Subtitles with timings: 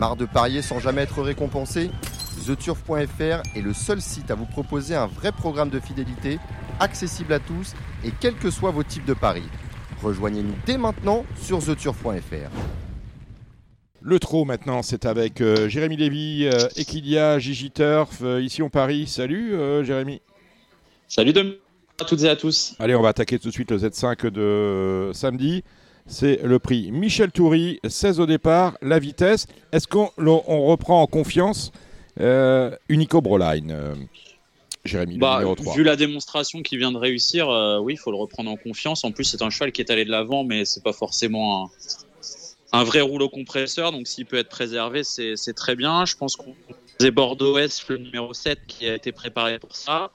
[0.00, 1.90] Marre de parier sans jamais être récompensé
[2.46, 6.38] TheTurf.fr est le seul site à vous proposer un vrai programme de fidélité,
[6.78, 9.44] accessible à tous et quels que soient vos types de paris.
[10.02, 12.48] Rejoignez-nous dès maintenant sur TheTurf.fr.
[14.00, 18.70] Le trot maintenant, c'est avec euh, Jérémy Lévy, euh, Equidia, Gigi Turf, euh, ici en
[18.70, 19.06] Paris.
[19.06, 20.22] Salut euh, Jérémy.
[21.08, 21.60] Salut de...
[22.00, 22.74] à toutes et à tous.
[22.78, 25.62] Allez, on va attaquer tout de suite le Z5 de samedi.
[26.06, 29.46] C'est le prix Michel Toury, 16 au départ, la vitesse.
[29.72, 31.72] Est-ce qu'on on reprend en confiance
[32.20, 33.94] euh, Unico Broline euh,
[34.84, 35.74] Jérémy, le Bah, numéro 3.
[35.74, 39.04] vu la démonstration qu'il vient de réussir, euh, oui, il faut le reprendre en confiance.
[39.04, 42.80] En plus, c'est un cheval qui est allé de l'avant, mais c'est pas forcément un,
[42.80, 43.92] un vrai rouleau compresseur.
[43.92, 46.04] Donc, s'il peut être préservé, c'est c'est très bien.
[46.06, 46.54] Je pense qu'on
[46.98, 50.10] faisait Bordeaux-Est, le numéro 7, qui a été préparé pour ça.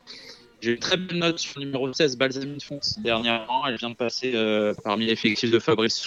[0.65, 3.67] J'ai une très belle note sur le numéro 16, Balsamine Fonce, dernièrement.
[3.67, 6.03] Elle vient de passer euh, parmi l'effectif de Fabrice.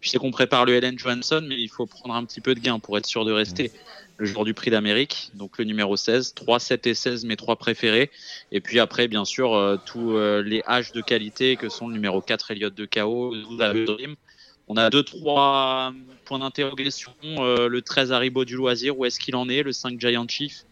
[0.00, 2.60] Je sais qu'on prépare le Helen Johansson, mais il faut prendre un petit peu de
[2.60, 3.70] gain pour être sûr de rester
[4.16, 5.30] le jour du prix d'Amérique.
[5.34, 8.10] Donc le numéro 16, 3, 7 et 16, mes trois préférés.
[8.50, 11.94] Et puis après, bien sûr, euh, tous euh, les H de qualité que sont le
[11.94, 14.16] numéro 4, Elliott de KO, 12, Aveu Dream.
[14.66, 15.92] On a deux, trois
[16.24, 17.12] points d'interrogation.
[17.22, 20.64] Euh, le 13, Haribo du loisir, où est-ce qu'il en est Le 5, Giant Chief,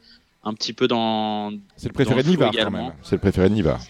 [0.44, 1.52] un petit peu dans.
[1.76, 2.92] C'est le préféré de Nivar quand même.
[3.02, 3.80] C'est le préféré de Nivar.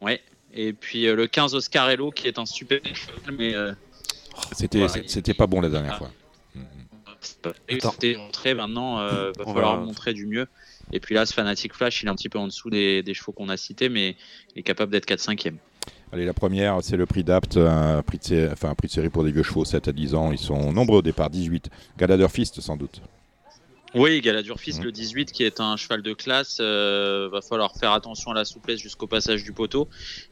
[0.00, 0.20] Ouais.
[0.54, 3.72] Et puis euh, le 15, Oscarello, qui est un super cheval, mais euh,
[4.52, 6.10] C'était pas bon la dernière fois.
[7.68, 8.54] c'était montré.
[8.54, 10.46] Maintenant, euh, va On falloir va- montrer du mieux.
[10.92, 13.14] Et puis là, ce Fanatic Flash, il est un petit peu en dessous des, des
[13.14, 14.16] chevaux qu'on a cités, mais
[14.54, 15.54] il est capable d'être 4-5e.
[16.12, 18.92] Allez, la première, c'est le prix d'Apt, un prix de, sé- enfin, un prix de
[18.92, 20.30] série pour des vieux chevaux, 7 à 10 ans.
[20.32, 21.70] Ils sont nombreux au départ, 18.
[21.96, 23.00] Galader Fist, sans doute.
[23.94, 24.84] Oui, Galadur Fils, Mhm.
[24.84, 26.58] le 18, qui est un cheval de classe.
[26.60, 29.88] euh, va falloir faire attention à la souplesse jusqu'au passage du poteau.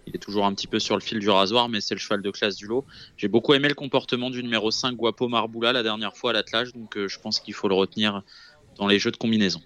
[0.06, 2.22] Il est toujours un petit peu sur le fil du rasoir, mais c'est le cheval
[2.22, 2.86] de classe du lot.
[3.18, 6.72] J'ai beaucoup aimé le comportement du numéro 5, Guapo Marboula, la dernière fois à l'attelage,
[6.72, 8.22] donc euh, je pense qu'il faut le retenir
[8.78, 9.60] dans les jeux de combinaison.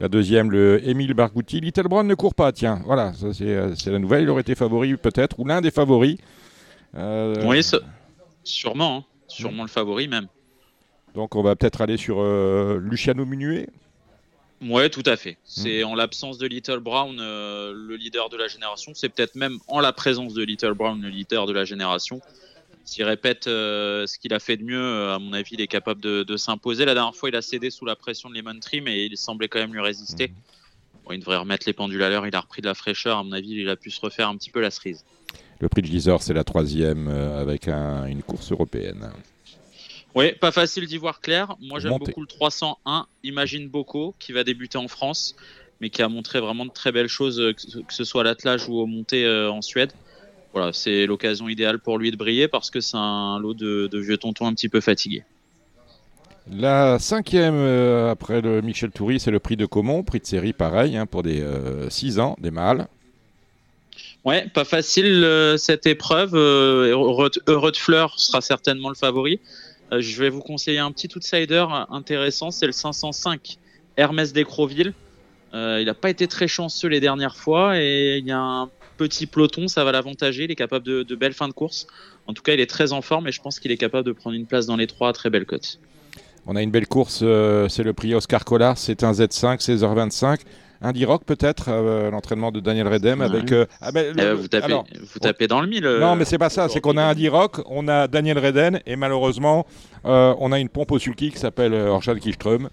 [0.00, 1.60] La deuxième, le Émile Bargouti.
[1.60, 2.82] Little Brown ne court pas, tiens.
[2.84, 4.22] Voilà, ça, c'est euh, c'est la nouvelle.
[4.24, 6.18] Il aurait été favori peut-être, ou l'un des favoris.
[6.96, 7.60] Euh, Oui,
[8.44, 9.04] sûrement, hein.
[9.26, 10.28] sûrement le favori même.
[11.14, 13.68] Donc on va peut-être aller sur euh, Luciano Munuet.
[14.60, 15.36] Ouais, tout à fait.
[15.44, 18.92] C'est en l'absence de Little Brown euh, le leader de la génération.
[18.94, 22.20] C'est peut-être même en la présence de Little Brown le leader de la génération.
[22.84, 26.00] S'il répète euh, ce qu'il a fait de mieux, à mon avis, il est capable
[26.00, 26.84] de, de s'imposer.
[26.86, 29.46] La dernière fois, il a cédé sous la pression de Lemon Tree, mais il semblait
[29.48, 30.32] quand même lui résister.
[31.04, 32.26] Bon, il devrait remettre les pendules à l'heure.
[32.26, 33.18] Il a repris de la fraîcheur.
[33.18, 35.04] À mon avis, il a pu se refaire un petit peu la cerise.
[35.60, 39.10] Le prix de Gisors, c'est la troisième euh, avec un- une course européenne.
[40.18, 41.54] Oui, pas facile d'y voir clair.
[41.60, 45.36] Moi, j'aime beaucoup le 301 Imagine Boko qui va débuter en France,
[45.80, 48.68] mais qui a montré vraiment de très belles choses, euh, que ce- soit à l'attelage
[48.68, 49.92] ou au monté euh, en Suède.
[50.52, 53.98] Voilà, c'est l'occasion idéale pour lui de briller parce que c'est un lot de, de
[54.00, 55.22] vieux tontons un petit peu fatigués.
[56.50, 60.02] La cinquième, euh, après le Michel Toury, c'est le prix de Comont.
[60.02, 61.44] Prix de série, pareil, hein, pour des
[61.90, 62.88] 6 ans, des mâles.
[64.24, 66.34] Ouais, pas facile euh, cette épreuve.
[66.34, 69.40] Heureux Heureux de Fleur sera certainement le favori.
[69.92, 73.58] Euh, je vais vous conseiller un petit outsider intéressant, c'est le 505
[73.96, 74.94] Hermès d'Ecroville.
[75.54, 78.70] Euh, il n'a pas été très chanceux les dernières fois et il y a un
[78.98, 80.44] petit peloton, ça va l'avantager.
[80.44, 81.86] Il est capable de, de belles fins de course.
[82.26, 84.12] En tout cas, il est très en forme et je pense qu'il est capable de
[84.12, 85.78] prendre une place dans les trois à très belle cote.
[86.46, 90.40] On a une belle course, euh, c'est le prix Oscar Collard, c'est un Z5, 16h25.
[90.80, 93.26] Un D-Rock peut-être, euh, l'entraînement de Daniel Redem Ouais.
[93.26, 93.50] avec...
[93.50, 95.82] euh, ah ben, le- ben, vous, tapez, alors, vous tapez dans le mille.
[95.82, 98.80] non euh, mais c'est pas ça, c'est qu'on a un D-Rock, on a Daniel Reden
[98.86, 99.66] et malheureusement
[100.04, 102.68] euh, on a une pompe au sulky qui s'appelle euh, Orchard Kiström.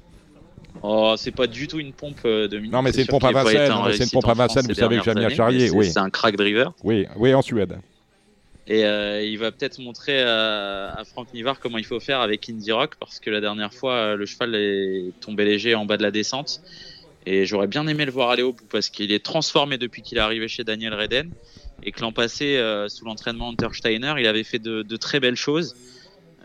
[0.83, 3.31] Oh, c'est pas du tout une pompe euh, de Non, mais c'est une pompe à
[3.31, 5.89] Vincennes, c'est une pompe à Vincennes, vous savez que j'aime bien charrier, oui.
[5.89, 6.73] C'est un crack driver.
[6.83, 7.77] Oui, oui en Suède.
[8.67, 12.49] Et euh, il va peut-être montrer à, à Franck Nivard comment il faut faire avec
[12.49, 15.97] Indie Rock parce que la dernière fois, euh, le cheval est tombé léger en bas
[15.97, 16.61] de la descente.
[17.25, 20.17] Et j'aurais bien aimé le voir aller au bout parce qu'il est transformé depuis qu'il
[20.17, 21.31] est arrivé chez Daniel Reden.
[21.83, 25.35] Et que l'an passé, euh, sous l'entraînement Hunter Steiner, il avait fait de, très belles
[25.35, 25.75] choses.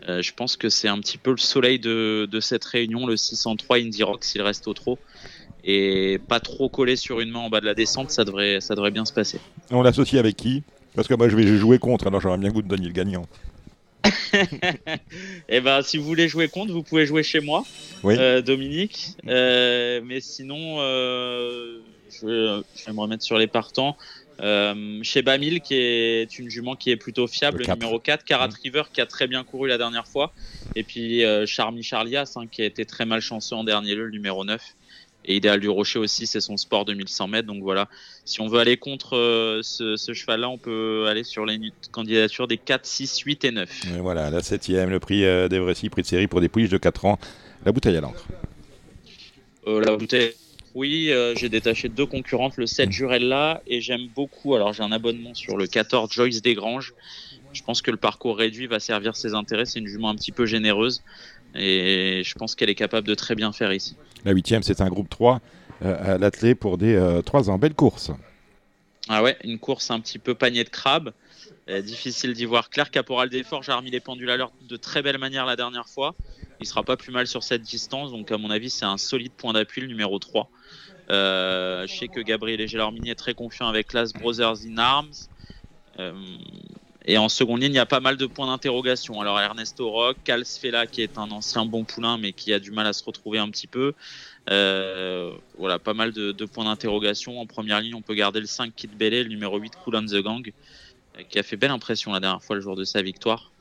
[0.09, 3.77] Euh, je pense que c'est un petit peu le soleil de, cette réunion, le 603
[3.77, 4.97] Indie Rock, s'il reste au trot.
[5.63, 8.73] Et pas trop collé sur une main en bas de la descente, ça devrait, ça
[8.73, 9.39] devrait bien se passer.
[9.69, 10.63] On l'associe avec qui?
[10.95, 13.25] Parce que moi je vais jouer contre, alors j'aurais bien goût de Daniel Gagnant.
[15.49, 17.63] Eh ben, si vous voulez jouer contre, vous pouvez jouer chez moi,
[18.03, 18.15] Oui.
[18.17, 19.15] euh, Dominique.
[19.27, 23.97] Euh, mais sinon, euh, je, vais, je vais me remettre sur les partants.
[25.03, 28.53] Chez Bamil, qui est une jument qui est plutôt fiable, Le numéro 4, Karat Mhm.
[28.63, 30.33] River, qui a très bien couru la dernière fois.
[30.75, 34.43] Et puis Charmy Charlias, hein, qui a été très malchanceux en dernier lieu, le numéro
[34.43, 34.61] 9.
[35.25, 37.47] Et Idéal du Rocher aussi, c'est son sport de 1100 mètres.
[37.47, 37.87] Donc voilà,
[38.25, 41.59] si on veut aller contre euh, ce, ce cheval-là, on peut aller sur les
[41.91, 43.81] candidatures des 4, 6, 8 et 9.
[43.95, 46.77] Et voilà, la septième, le prix euh, d'Evrecy, prix de série pour des pouliches de
[46.77, 47.19] 4 ans
[47.65, 48.25] La bouteille à l'encre.
[49.67, 50.33] la bouteille
[50.73, 52.91] oui, euh, j'ai détaché deux concurrentes, le 7 mm.
[52.91, 54.55] Jurella et j'aime beaucoup.
[54.55, 56.93] Alors j'ai un abonnement sur le 14 Joyce Desgranges.
[57.53, 59.65] Je pense que le parcours réduit va servir ses intérêts.
[59.65, 61.03] C'est une jument un petit peu généreuse
[61.55, 63.95] et je pense qu'elle est capable de très bien faire ici.
[64.25, 65.41] La huitième, c'est un groupe 3
[65.83, 67.57] euh, à l'athlé pour des euh, 3 ans.
[67.57, 68.11] Belle course.
[69.09, 71.13] Ah ouais, une course un petit peu panier de crabe.
[71.69, 72.91] Euh, difficile d'y voir clair.
[72.91, 75.87] Caporal des Forges a remis les pendules à l'heure de très belle manière la dernière
[75.87, 76.15] fois.
[76.59, 78.11] Il sera pas plus mal sur cette distance.
[78.11, 80.49] Donc à mon avis, c'est un solide point d'appui, le numéro 3.
[81.09, 85.27] Euh, je sais que Gabriel Gelormini est très confiant avec Las Brothers in Arms.
[87.05, 89.21] Et en seconde ligne, il y a pas mal de points d'interrogation.
[89.21, 92.71] Alors Ernesto Rock, Cal Sfela qui est un ancien bon poulain mais qui a du
[92.71, 93.93] mal à se retrouver un petit peu.
[94.49, 97.39] Euh, voilà, pas mal de, points d'interrogation.
[97.39, 100.21] En première ligne, on peut garder le 5 Kid Bellet, le numéro 8 Cool the
[100.21, 100.51] Gang,
[101.29, 103.51] qui a fait belle impression la dernière fois le jour de sa victoire.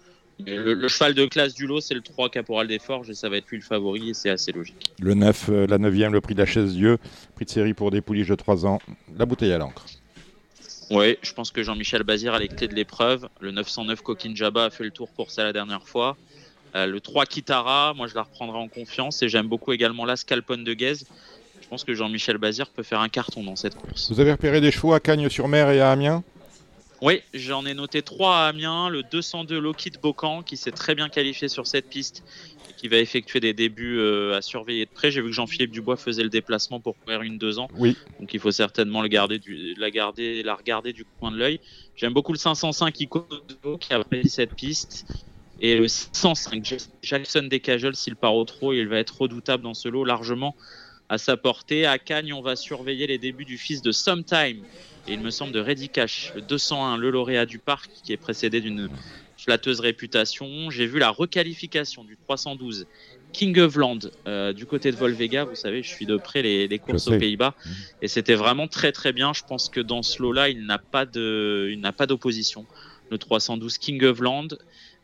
[0.46, 3.36] Le, cheval de classe du lot, c'est le 3 Caporal des Forges et ça va
[3.36, 4.90] être lui le favori et c'est assez logique.
[5.00, 6.98] Le 9, euh, la 9e, le prix de la chaise Dieu,
[7.34, 8.78] prix de série pour des pouliches de 3 ans,
[9.16, 9.84] la bouteille à l'encre.
[10.90, 13.28] Oui, je pense que Jean-Michel Bazir a les clés de l'épreuve.
[13.40, 16.16] Le 909 Coquin Jabba a fait le tour pour ça la dernière fois.
[16.74, 20.16] Euh, le 3 Kitara, moi je la reprendrai en confiance et j'aime beaucoup également la
[20.16, 21.04] Scalpone de Guez.
[21.62, 24.10] Je pense que Jean-Michel Bazir peut faire un carton dans cette course.
[24.10, 26.24] Vous avez repéré des chevaux à Cagnes-sur-Mer et à Amiens?
[27.02, 28.88] Oui, j'en ai noté trois à Amiens.
[28.88, 32.24] Le 202 Lockheed Bocan qui s'est très bien qualifié sur cette piste
[32.80, 35.10] qui va effectuer des débuts euh, à surveiller de près.
[35.10, 37.68] J'ai vu que Jean-Philippe Dubois faisait le déplacement pour courir une deux ans.
[37.76, 37.94] Oui.
[38.18, 41.60] Donc il faut certainement le garder du, la, garder, la regarder du coin de l'œil.
[41.94, 43.26] J'aime beaucoup le 505 Ico
[43.78, 45.04] qui a apprécié cette piste.
[45.60, 49.88] Et le 105 Jackson Decajol, s'il part au trop, il va être redoutable dans ce
[49.88, 50.56] lot largement
[51.10, 51.84] à sa portée.
[51.84, 54.64] À Cagnes, on va surveiller les débuts du fils de Sometime
[55.06, 58.16] et il me semble de Reddy Cash, le 201, le lauréat du parc, qui est
[58.16, 58.88] précédé d'une
[59.40, 60.70] flatteuse réputation.
[60.70, 62.86] J'ai vu la requalification du 312
[63.32, 65.44] King of Land euh, du côté de Volvega.
[65.44, 67.70] Vous savez, je suis de près les, courses aux Pays-Bas mmh.
[68.02, 69.32] et c'était vraiment très très bien.
[69.32, 72.66] Je pense que dans ce lot-là, il n'a pas de, il n'a pas d'opposition.
[73.10, 74.48] Le 312 King of Land.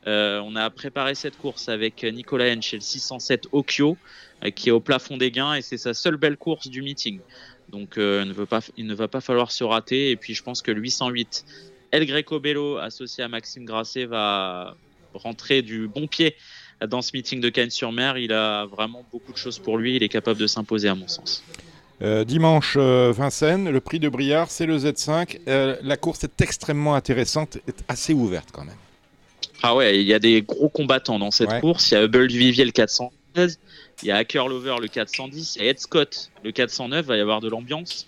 [0.06, 3.96] Euh, on a préparé cette course avec Nicolas Hench et le 607 Okio,
[4.44, 7.18] euh, qui est au plafond des gains et c'est sa seule belle course du meeting.
[7.70, 10.10] Donc euh, il, ne veut pas, il ne va pas falloir se rater.
[10.10, 11.44] Et puis je pense que le 808
[11.92, 14.76] El Greco Bello, associé à Maxime Grasset, va
[15.14, 16.36] rentrer du bon pied
[16.86, 18.18] dans ce meeting de Cannes-sur-Mer.
[18.18, 19.96] Il a vraiment beaucoup de choses pour lui.
[19.96, 21.42] Il est capable de s'imposer, à mon sens.
[22.02, 25.38] Euh, dimanche, euh, Vincennes, le prix de Briard, c'est le Z5.
[25.46, 28.76] la course est extrêmement intéressante, est assez ouverte quand même.
[29.62, 31.90] Ah ouais, il y a des gros combattants dans cette course.
[31.90, 33.58] Il y a Hubble du Vivier le 416,
[34.02, 37.08] il y a Hacker Lover le 410, il y a Ed Scott le 409, il
[37.08, 38.06] va y avoir de l'ambiance.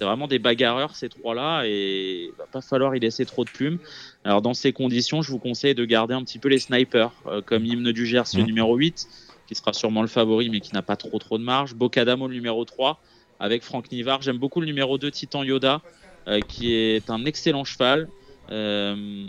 [0.00, 3.50] C'est vraiment des bagarreurs ces trois-là et il va pas falloir y laisser trop de
[3.50, 3.78] plumes.
[4.24, 7.42] Alors dans ces conditions, je vous conseille de garder un petit peu les snipers, euh,
[7.42, 8.46] comme Hymne du Gers le mmh.
[8.46, 9.06] numéro 8,
[9.46, 11.74] qui sera sûrement le favori mais qui n'a pas trop trop de marge.
[11.74, 12.98] Bocadamo le numéro 3
[13.40, 14.22] avec Franck Nivard.
[14.22, 15.82] J'aime beaucoup le numéro 2 Titan Yoda,
[16.28, 18.08] euh, qui est un excellent cheval.
[18.50, 19.26] Euh,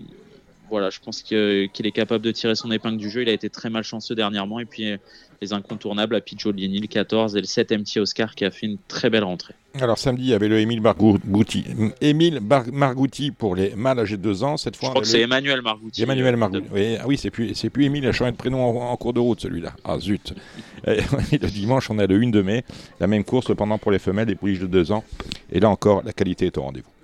[0.72, 3.22] voilà, je pense qu'il est capable de tirer son épingle du jeu.
[3.22, 4.60] Il a été très malchanceux dernièrement.
[4.60, 4.98] Et puis
[5.42, 8.78] les incontournables à Picciolini, le 14 et le 7 MT Oscar qui a fait une
[8.88, 9.56] très belle rentrée.
[9.80, 11.66] Alors samedi, il y avait le Émile Margouti,
[12.00, 12.42] Émile
[12.72, 14.58] Margouti pour les mâles âgés de 2 ans.
[14.58, 16.04] Cette fois, je crois que c'est Emmanuel Margouti.
[16.04, 16.68] Emmanuel euh, Margouti.
[16.72, 19.14] Oui, ah oui c'est plus, c'est plus Émile, il a changé de prénom en, cours
[19.14, 19.74] de route celui-là.
[19.84, 20.36] Ah zut.
[20.86, 22.64] le dimanche, on a le 1 de mai,
[23.00, 25.04] la même course cependant pour les femelles, les pouliches de 2 ans.
[25.52, 27.01] Et là encore, la qualité est au rendez-vous.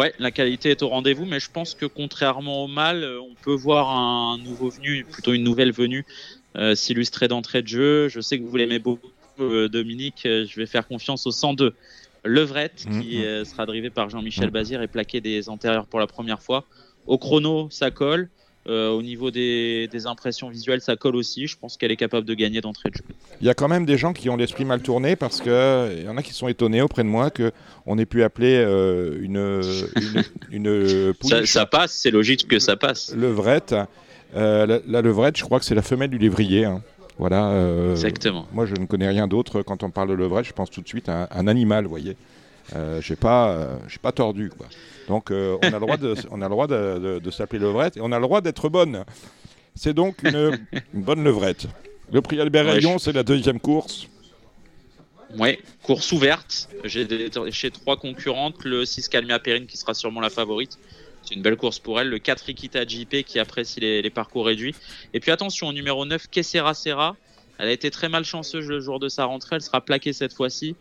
[0.00, 3.34] Ouais, la qualité est au rendez-vous, mais je pense que contrairement au mâle, euh, on
[3.34, 6.06] peut voir un nouveau venu, plutôt une nouvelle venue,
[6.56, 8.08] euh, s'illustrer d'entrée de jeu.
[8.08, 10.20] Je sais que vous l'aimez beaucoup, euh, Dominique.
[10.24, 11.74] Je vais faire confiance au 102.
[12.24, 13.44] Levrette, mm, qui mm.
[13.44, 14.52] sera drivé par Jean-Michel mm.
[14.52, 16.64] Bazir et plaqué des antérieurs pour la première fois.
[17.06, 18.30] Au chrono, ça colle.
[18.66, 21.46] Au niveau des, impressions visuelles, ça colle aussi.
[21.46, 23.04] Je pense qu'elle est capable de gagner d'entrée de jeu.
[23.40, 26.08] Il y a quand même des gens qui ont l'esprit mal tourné parce qu'il y
[26.08, 28.56] en a qui sont étonnés auprès de moi qu'on ait pu appeler
[29.20, 29.62] une,
[30.50, 33.14] une, ça, ça, passe, c'est logique que ça passe.
[33.14, 33.74] Levrette.
[34.36, 36.64] Euh, la, levrette, je crois que c'est la femelle du lévrier.
[36.64, 36.82] Hein.
[37.18, 37.50] Voilà.
[37.50, 38.46] Euh, Exactement.
[38.52, 39.62] Moi, je ne connais rien d'autre.
[39.62, 42.16] Quand on parle de levrette, je pense tout de suite à un, animal, vous voyez.
[42.74, 44.50] Euh, j'ai pas, euh, pas tordu.
[44.50, 44.66] Quoi.
[45.08, 48.12] Donc, on a le droit de, on a le droit de, s'appeler levrette et on
[48.12, 49.04] a le droit d'être bonne.
[49.74, 50.58] C'est donc une,
[50.92, 51.66] bonne levrette.
[52.12, 54.08] Le prix Albert Rayon, c'est la deuxième course.
[55.38, 56.68] Oui, course ouverte.
[56.84, 57.06] J'ai
[57.52, 58.64] chez trois concurrentes.
[58.64, 60.78] Le 6 Calmia Perrine qui sera sûrement la favorite.
[61.22, 62.08] C'est une belle course pour elle.
[62.08, 64.74] Le 4 Rikita JP qui apprécie les, parcours réduits.
[65.14, 67.16] Et puis attention, au numéro 9, Kessera Serra.
[67.58, 69.56] Elle a été très malchanceuse le jour de sa rentrée.
[69.56, 70.76] Elle sera plaquée cette fois-ci.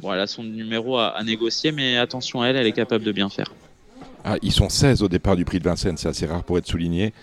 [0.00, 3.12] Bon, elle a son numéro à, négocier, mais attention à elle, elle est capable de
[3.12, 3.52] bien faire.
[4.24, 6.66] Ah, ils sont 16 au départ du prix de Vincennes, c'est assez rare pour être
[6.66, 7.14] souligné.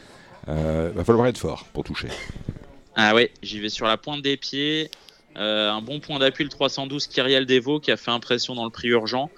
[0.47, 2.07] Il euh, va falloir être fort pour toucher.
[2.95, 4.89] Ah ouais, j'y vais sur la pointe des pieds.
[5.37, 8.69] Euh, un bon point d'appui, le 312 Kyriel Devo, qui a fait impression dans le
[8.69, 9.29] prix urgent.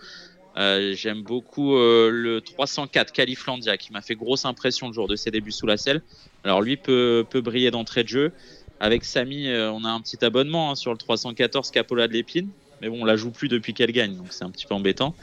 [0.58, 5.16] Euh, j'aime beaucoup euh, le 304 Califlandia, qui m'a fait grosse impression le jour de
[5.16, 6.02] ses débuts sous la selle.
[6.44, 8.32] Alors lui peut, peut briller d'entrée de jeu.
[8.80, 12.50] Avec Samy, on a un petit abonnement hein, sur le 314 Capola de l'Épine.
[12.86, 15.16] Mais bon, on la joue plus depuis qu'elle gagne, donc c'est un petit peu embêtant.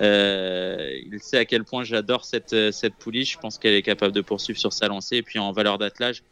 [0.00, 3.34] il sait à quel point j'adore cette, cette pouliche.
[3.34, 5.16] Je pense qu'elle est capable de poursuivre sur sa lancée.
[5.16, 6.22] Et puis en valeur d'attelage,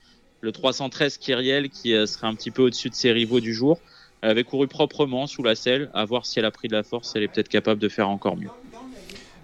[0.42, 3.78] le 313 Kyriel qui euh, serait un petit peu au-dessus de ses rivaux du jour.
[4.22, 6.82] Elle avait couru proprement sous la selle, à voir si elle a pris de la
[6.82, 8.50] force, elle est peut-être capable de faire encore mieux.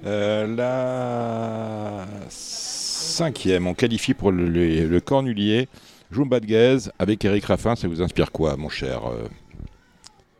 [0.06, 5.68] Euh, la cinquième, on qualifie pour le, le, cornulier.
[6.10, 9.02] Jumba de avec Eric Raffin, ça vous inspire quoi, mon cher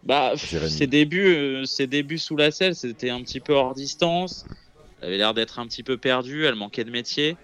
[0.05, 4.45] euh, bah, ses débuts, ses débuts sous la selle, c'était un petit peu hors distance.
[5.01, 7.37] Elle avait l'air d'être un petit peu perdue, elle manquait de métier.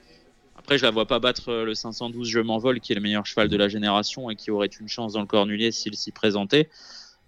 [0.65, 3.27] Après, je la vois pas battre euh, le 512 Je m'envole, qui est le meilleur
[3.27, 6.71] cheval de la génération et qui aurait une chance dans le cornulier s'il s'y présentait.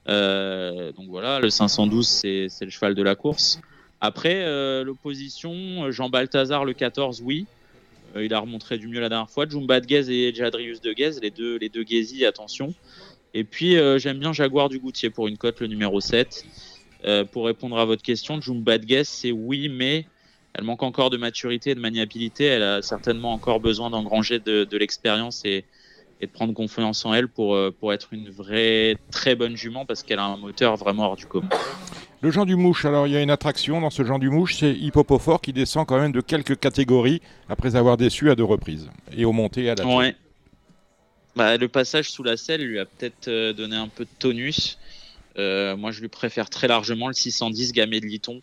[0.09, 3.61] Euh, donc voilà, le 512, c'est le cheval de la course.
[4.01, 7.47] Après, euh, l'opposition, Jean Balthazar, le 14, oui.
[8.19, 9.47] il a remontré du mieux la dernière fois.
[9.47, 11.85] Jumba de Guez et Jadrius de Guez, les deux, les deux
[12.25, 12.73] attention.
[13.39, 16.47] Et puis, j'aime bien Jaguar du Goutier pour une cote, le numéro 7.
[17.33, 20.07] pour répondre à votre question, Jumba de Guez, c'est oui, mais
[20.55, 22.47] elle manque encore de maturité et de maniabilité.
[22.47, 25.65] Elle a certainement encore besoin d'engranger de, l'expérience et,
[26.23, 30.03] de prendre confiance en elle pour, euh, pour être une vraie très bonne jument parce
[30.03, 31.51] qu'elle a un moteur vraiment hors du commun.
[32.23, 34.57] Le Jean du Mouche, alors il y a une attraction dans ce Jean du Mouche,
[34.57, 38.89] c'est Hippopofort qui descend quand même de quelques catégories après avoir déçu à deux reprises
[39.15, 40.17] et au monté à la ouais.
[41.37, 44.79] Bah, le passage sous la selle lui a peut-être euh, donné un peu de tonus.
[45.39, 48.41] Euh, moi, je lui préfère très largement le 610 Gamay de Liton.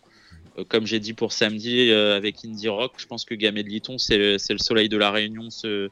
[0.58, 3.98] Euh, comme j'ai dit pour samedi avec Indie Rock, je pense que Gamay de Liton,
[3.98, 5.90] c'est le, le, soleil de la Réunion ce,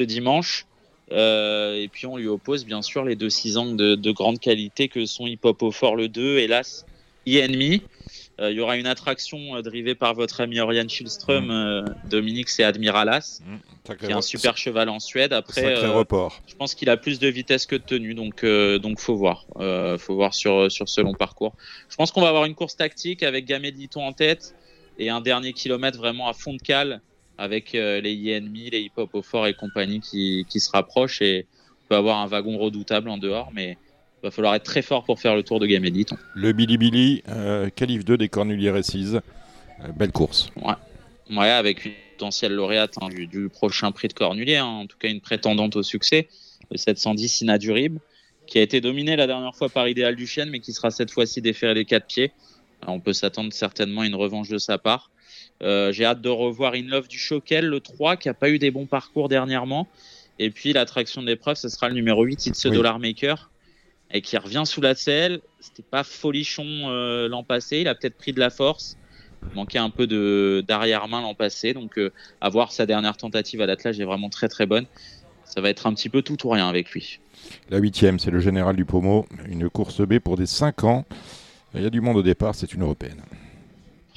[0.00, 0.66] dimanche.
[1.10, 4.88] Et puis on lui oppose bien sûr les deux 6 ans de, de, grande qualité
[4.88, 6.86] que sont Hip Hop au Fort le 2, hélas,
[7.26, 7.82] Enemy.
[8.40, 11.50] Euh, il y aura une attraction euh, drivée par votre ami Oriane Schilström, mm.
[11.50, 15.34] euh, Dominique, c'est Admiralas, mmh, qui est un super cheval en Suède.
[15.34, 16.40] Après, report.
[16.46, 19.46] je pense qu'il a plus de vitesse que de tenue, donc donc faut voir,
[19.98, 21.54] faut voir sur sur ce long parcours.
[21.88, 24.54] Je pense qu'on va avoir une course tactique avec Gamay Liton en tête
[24.98, 27.00] et un dernier kilomètre vraiment à fond de cale
[27.36, 31.46] avec les ennemis, les hip hop au fort et compagnie qui, qui se rapprochent et
[31.84, 33.76] on peut avoir un wagon redoutable en dehors, mais
[34.22, 36.06] va falloir être très fort pour faire le tour de Gamédit.
[36.34, 39.20] Le Billy Billy, euh, 2 des Cornuliers Récise.
[39.84, 40.50] Euh, belle course.
[40.56, 40.74] Ouais.
[41.36, 44.66] ouais, avec une potentielle lauréate hein, du, prochain prix de Cornulier, hein.
[44.66, 46.28] en tout cas une prétendante au succès,
[46.70, 48.00] le 710 Inadurible,
[48.46, 51.10] qui a été dominé la dernière fois par Idéal du Chien, mais qui sera cette
[51.10, 52.32] fois-ci déféré des quatre pieds.
[52.86, 55.10] on peut s'attendre certainement à une revanche de sa part.
[55.62, 58.58] Euh, j'ai hâte de revoir In Love du Choquel, le 3, qui n'a pas eu
[58.58, 59.88] des bons parcours dernièrement.
[60.38, 63.50] Et puis l'attraction de l'épreuve, ce sera le numéro 8, It's a Dollar Maker,
[64.12, 65.40] et qui revient sous la selle.
[65.60, 67.78] C'était pas folichon euh, l'an passé.
[67.80, 68.96] Il a peut-être pris de la force.
[69.50, 71.72] Il manquait un peu de d'arrière-main l'an passé.
[71.72, 74.86] Donc, euh, à voir sa dernière tentative à l'attelage est vraiment très très bonne.
[75.44, 77.18] Ça va être un petit peu tout ou rien avec lui.
[77.70, 79.26] La huitième, c'est le général du Pomo.
[79.48, 81.04] Une course B pour des 5 ans.
[81.74, 83.22] Il y a du monde au départ, c'est une européenne.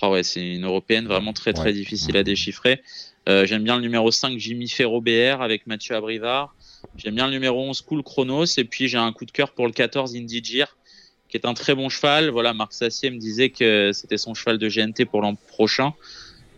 [0.01, 2.81] Ah ouais, c'est une européenne vraiment très très difficile à déchiffrer.
[3.29, 6.53] Euh, j'aime bien le numéro 5, Jimmy Ferro BR avec Mathieu Abrivard.
[6.97, 9.65] J'aime bien le numéro 11 Cool Chronos et puis j'ai un coup de cœur pour
[9.65, 10.77] le 14 Indigir
[11.33, 12.29] qui est un très bon cheval.
[12.29, 15.93] Voilà, Marc Sassier me disait que c'était son cheval de GNT pour l'an prochain.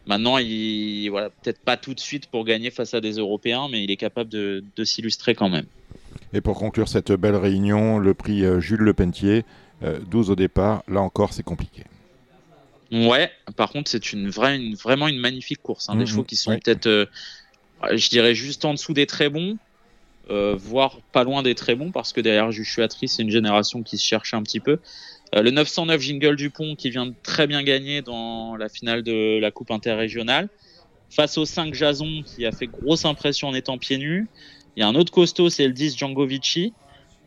[0.05, 3.84] Maintenant, il voilà, peut-être pas tout de suite pour gagner face à des Européens, mais
[3.84, 5.65] il est capable de, s'illustrer quand même.
[6.34, 9.46] Et pour conclure cette belle réunion, le prix euh, Jules Lepentier,
[9.82, 11.84] 12 euh, au départ, là encore c'est compliqué.
[12.91, 15.89] Ouais, par contre c'est une vraie, une, vraiment une magnifique course.
[15.89, 15.96] Hein.
[15.96, 17.05] des mmh, chevaux qui sont peut-être, euh,
[17.94, 19.58] je dirais juste en dessous des très bons,
[20.29, 23.98] euh, voire pas loin des très bons, parce que derrière Jushuatri, c'est une génération qui
[23.98, 24.79] se cherche un petit peu.
[25.36, 29.39] Euh, le 909 Jingle Dupont qui vient de très bien gagner dans la finale de
[29.39, 30.50] la Coupe interrégionale.
[31.10, 34.27] Face au 5 Jason qui a fait grosse impression en étant pieds nus.
[34.75, 36.74] Il y a un autre costaud, c'est le 10 Django Vici.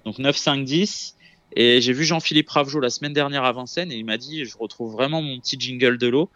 [0.05, 1.15] Donc 9-5-10.
[1.57, 4.57] Et j'ai vu Jean-Philippe Ravjo la semaine dernière à Vincennes et il m'a dit je
[4.59, 6.31] retrouve vraiment mon petit jingle de l'eau.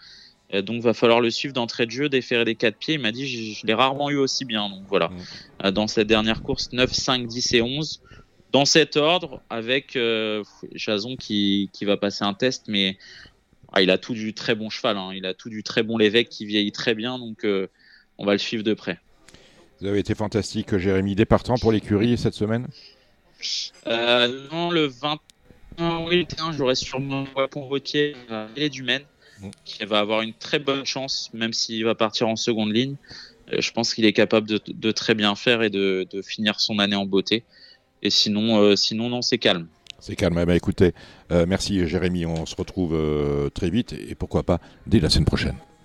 [0.55, 2.95] Euh, donc va falloir le suivre d'entrée de jeu, déférer des quatre pieds.
[2.95, 4.69] Il m'a dit je, l'ai rarement eu aussi bien.
[4.69, 5.11] Donc voilà,
[5.65, 8.03] euh, dans cette dernière course, 9, 5, 10 et 11.
[8.53, 10.45] Dans cet ordre, avec euh,
[10.75, 12.99] Jason qui, qui, va passer un test, mais
[13.73, 14.99] ah, il a tout du très bon cheval.
[14.99, 15.13] Hein.
[15.15, 17.19] Il a tout du très bon l'évêque qui vieillit très bien.
[17.19, 17.47] Donc
[18.19, 18.99] on va le suivre de près.
[19.81, 21.15] Vous avez été fantastique, Jérémy.
[21.15, 22.69] Départant pour l'écurie cette semaine?
[23.87, 25.19] Non, le 21
[26.07, 28.15] oui, j'aurais sûrement pour Vautier
[28.57, 29.05] et du Maine
[29.65, 32.97] qui va avoir une très bonne chance, même s'il va partir en seconde ligne.
[33.51, 37.07] je pense qu'il est capable de, très bien faire et de, finir son année en
[37.07, 37.45] beauté.
[38.03, 39.67] Et sinon, sinon non, c'est calme.
[40.01, 40.39] C'est calme.
[40.41, 40.93] Eh ben, écoutez,
[41.31, 42.27] merci Jérémy.
[42.27, 42.97] On se retrouve
[43.55, 45.57] très vite et pourquoi pas dès la semaine prochaine.